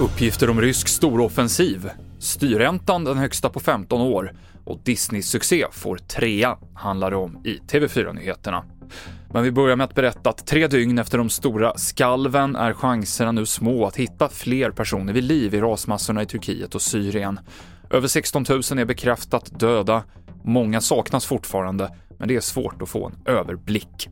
Uppgifter 0.00 0.50
om 0.50 0.60
rysk 0.60 0.88
storoffensiv, 0.88 1.90
styrräntan 2.18 3.04
den 3.04 3.18
högsta 3.18 3.48
på 3.48 3.60
15 3.60 4.00
år 4.00 4.32
och 4.64 4.80
Disney-succé 4.84 5.66
får 5.72 5.96
trea, 5.96 6.58
handlar 6.74 7.10
det 7.10 7.16
om 7.16 7.42
i 7.44 7.58
TV4-nyheterna. 7.58 8.64
Men 9.32 9.42
vi 9.42 9.52
börjar 9.52 9.76
med 9.76 9.84
att 9.84 9.94
berätta 9.94 10.30
att 10.30 10.46
tre 10.46 10.66
dygn 10.66 10.98
efter 10.98 11.18
de 11.18 11.30
stora 11.30 11.78
skalven 11.78 12.56
är 12.56 12.72
chanserna 12.72 13.32
nu 13.32 13.46
små 13.46 13.86
att 13.86 13.96
hitta 13.96 14.28
fler 14.28 14.70
personer 14.70 15.12
vid 15.12 15.24
liv 15.24 15.54
i 15.54 15.60
rasmassorna 15.60 16.22
i 16.22 16.26
Turkiet 16.26 16.74
och 16.74 16.82
Syrien. 16.82 17.40
Över 17.90 18.08
16 18.08 18.44
000 18.48 18.58
är 18.58 18.84
bekräftat 18.84 19.60
döda, 19.60 20.02
många 20.44 20.80
saknas 20.80 21.26
fortfarande, 21.26 21.90
men 22.18 22.28
det 22.28 22.36
är 22.36 22.40
svårt 22.40 22.82
att 22.82 22.88
få 22.88 23.06
en 23.06 23.34
överblick. 23.34 24.08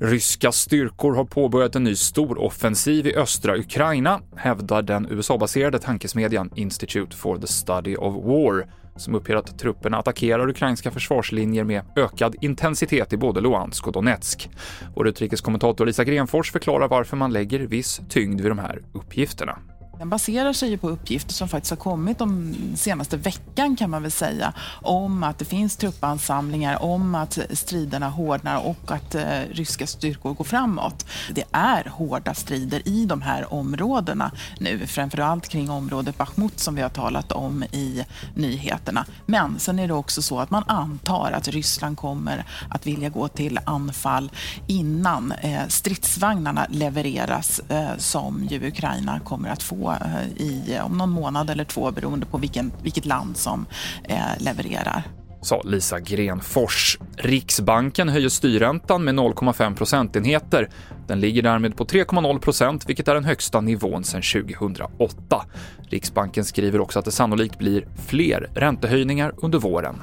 Ryska 0.00 0.52
styrkor 0.52 1.14
har 1.14 1.24
påbörjat 1.24 1.76
en 1.76 1.84
ny 1.84 1.96
storoffensiv 1.96 3.06
i 3.06 3.16
östra 3.16 3.56
Ukraina, 3.56 4.20
hävdar 4.36 4.82
den 4.82 5.06
USA-baserade 5.10 5.78
tankesmedjan 5.78 6.50
Institute 6.54 7.16
for 7.16 7.38
the 7.38 7.46
Study 7.46 7.96
of 7.96 8.14
War, 8.24 8.66
som 8.96 9.14
uppger 9.14 9.36
att 9.36 9.58
trupperna 9.58 9.98
attackerar 9.98 10.48
ukrainska 10.48 10.90
försvarslinjer 10.90 11.64
med 11.64 11.82
ökad 11.96 12.36
intensitet 12.40 13.12
i 13.12 13.16
både 13.16 13.40
Luhansk 13.40 13.86
och 13.86 13.92
Donetsk. 13.92 14.50
Vår 14.94 15.08
utrikeskommentator 15.08 15.86
Lisa 15.86 16.04
Grenfors 16.04 16.52
förklarar 16.52 16.88
varför 16.88 17.16
man 17.16 17.32
lägger 17.32 17.60
viss 17.60 18.00
tyngd 18.08 18.40
vid 18.40 18.50
de 18.50 18.58
här 18.58 18.82
uppgifterna. 18.92 19.58
Den 19.98 20.08
baserar 20.08 20.52
sig 20.52 20.70
ju 20.70 20.78
på 20.78 20.88
uppgifter 20.88 21.32
som 21.34 21.48
faktiskt 21.48 21.70
har 21.70 21.76
kommit 21.76 22.18
de 22.18 22.54
senaste 22.76 23.16
veckan 23.16 23.76
kan 23.76 23.90
man 23.90 24.02
väl 24.02 24.10
säga 24.10 24.52
om 24.82 25.22
att 25.22 25.38
det 25.38 25.44
finns 25.44 25.76
truppansamlingar, 25.76 26.82
om 26.82 27.14
att 27.14 27.38
striderna 27.50 28.08
hårdnar 28.08 28.66
och 28.66 28.90
att 28.90 29.14
eh, 29.14 29.40
ryska 29.50 29.86
styrkor 29.86 30.34
går 30.34 30.44
framåt. 30.44 31.06
Det 31.30 31.44
är 31.52 31.84
hårda 31.84 32.34
strider 32.34 32.88
i 32.88 33.06
de 33.06 33.22
här 33.22 33.54
områdena 33.54 34.30
nu, 34.60 34.86
framförallt 34.86 35.48
kring 35.48 35.70
området 35.70 36.18
Bachmut 36.18 36.60
som 36.60 36.74
vi 36.74 36.82
har 36.82 36.88
talat 36.88 37.32
om 37.32 37.62
i 37.62 38.04
nyheterna. 38.34 39.06
Men 39.26 39.58
sen 39.58 39.78
är 39.78 39.88
det 39.88 39.94
också 39.94 40.22
så 40.22 40.40
att 40.40 40.50
man 40.50 40.64
antar 40.66 41.32
att 41.32 41.48
Ryssland 41.48 41.96
kommer 41.96 42.44
att 42.70 42.86
vilja 42.86 43.08
gå 43.08 43.28
till 43.28 43.60
anfall 43.64 44.30
innan 44.66 45.32
eh, 45.32 45.66
stridsvagnarna 45.68 46.66
levereras 46.70 47.60
eh, 47.68 47.96
som 47.96 48.46
ju 48.50 48.68
Ukraina 48.68 49.20
kommer 49.20 49.48
att 49.48 49.62
få 49.62 49.87
Eh, 49.92 50.42
I, 50.42 50.74
eh, 50.74 50.86
om 50.86 50.98
någon 50.98 51.10
månad 51.10 51.50
eller 51.50 51.64
två 51.64 51.90
beroende 51.90 52.26
på 52.26 52.38
vilken, 52.38 52.72
vilket 52.82 53.06
land 53.06 53.36
som 53.36 53.66
eh, 54.04 54.18
levererar 54.38 55.02
sa 55.40 55.62
Lisa 55.64 56.00
Grenfors. 56.00 56.98
Riksbanken 57.16 58.08
höjer 58.08 58.28
styrräntan 58.28 59.04
med 59.04 59.14
0,5 59.14 59.76
procentenheter. 59.76 60.68
Den 61.06 61.20
ligger 61.20 61.42
därmed 61.42 61.76
på 61.76 61.84
3,0 61.84 62.38
procent, 62.38 62.88
vilket 62.88 63.08
är 63.08 63.14
den 63.14 63.24
högsta 63.24 63.60
nivån 63.60 64.04
sedan 64.04 64.22
2008. 64.22 65.44
Riksbanken 65.88 66.44
skriver 66.44 66.80
också 66.80 66.98
att 66.98 67.04
det 67.04 67.10
sannolikt 67.10 67.58
blir 67.58 67.86
fler 68.06 68.50
räntehöjningar 68.54 69.32
under 69.36 69.58
våren. 69.58 70.02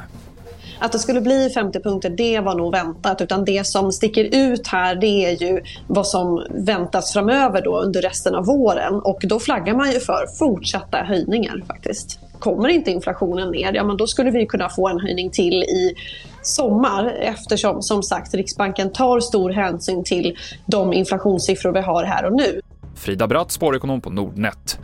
Att 0.79 0.91
det 0.91 0.99
skulle 0.99 1.21
bli 1.21 1.49
50 1.49 1.79
punkter, 1.79 2.09
det 2.09 2.39
var 2.39 2.55
nog 2.55 2.71
väntat. 2.71 3.21
Utan 3.21 3.45
det 3.45 3.67
som 3.67 3.91
sticker 3.91 4.23
ut 4.23 4.67
här, 4.67 4.95
det 4.95 5.25
är 5.25 5.43
ju 5.43 5.61
vad 5.87 6.07
som 6.07 6.45
väntas 6.49 7.13
framöver 7.13 7.61
då 7.61 7.79
under 7.79 8.01
resten 8.01 8.35
av 8.35 8.45
våren. 8.45 8.93
Och 8.93 9.19
då 9.23 9.39
flaggar 9.39 9.75
man 9.75 9.91
ju 9.91 9.99
för 9.99 10.27
fortsatta 10.39 10.97
höjningar 10.97 11.63
faktiskt. 11.67 12.19
Kommer 12.39 12.69
inte 12.69 12.91
inflationen 12.91 13.51
ner, 13.51 13.73
ja 13.73 13.83
men 13.83 13.97
då 13.97 14.07
skulle 14.07 14.31
vi 14.31 14.45
kunna 14.45 14.69
få 14.69 14.87
en 14.87 14.99
höjning 14.99 15.31
till 15.31 15.63
i 15.63 15.95
sommar 16.41 17.07
eftersom 17.07 17.81
som 17.81 18.03
sagt 18.03 18.33
Riksbanken 18.33 18.93
tar 18.93 19.19
stor 19.19 19.49
hänsyn 19.49 20.03
till 20.03 20.37
de 20.65 20.93
inflationssiffror 20.93 21.71
vi 21.71 21.81
har 21.81 22.03
här 22.03 22.25
och 22.25 22.33
nu. 22.33 22.61
Frida 22.95 23.27
Bratt, 23.27 23.51
sparekonom 23.51 24.01
på 24.01 24.09
Nordnet. 24.09 24.79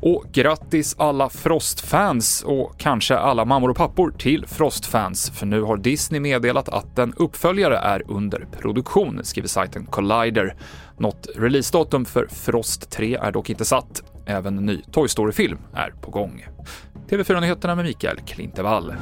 Och 0.00 0.24
grattis 0.32 0.96
alla 0.98 1.28
Frost-fans 1.28 2.42
och 2.46 2.78
kanske 2.78 3.16
alla 3.16 3.44
mammor 3.44 3.70
och 3.70 3.76
pappor 3.76 4.10
till 4.10 4.46
Frost-fans, 4.46 5.30
för 5.30 5.46
nu 5.46 5.62
har 5.62 5.76
Disney 5.76 6.20
meddelat 6.20 6.68
att 6.68 6.98
en 6.98 7.14
uppföljare 7.16 7.78
är 7.78 8.02
under 8.08 8.46
produktion, 8.60 9.20
skriver 9.24 9.48
sajten 9.48 9.86
Collider. 9.86 10.56
Något 10.98 11.28
releasedatum 11.36 12.04
för 12.04 12.26
Frost 12.26 12.90
3 12.90 13.16
är 13.16 13.32
dock 13.32 13.50
inte 13.50 13.64
satt. 13.64 14.02
Även 14.26 14.58
en 14.58 14.66
ny 14.66 14.82
Toy 14.92 15.08
Story-film 15.08 15.58
är 15.74 15.90
på 15.90 16.10
gång. 16.10 16.46
TV4-nyheterna 17.08 17.74
med 17.74 17.84
Mikael 17.84 18.18
Klintevall. 18.26 18.94